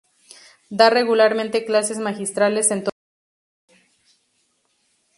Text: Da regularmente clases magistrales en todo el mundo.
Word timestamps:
Da 0.71 0.89
regularmente 0.89 1.63
clases 1.63 1.99
magistrales 1.99 2.71
en 2.71 2.83
todo 2.85 2.95
el 3.67 3.69
mundo. 3.69 3.81